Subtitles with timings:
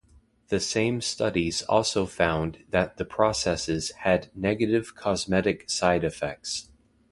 [0.47, 6.71] The same studies also found that the processes had negative cosmetic side effects.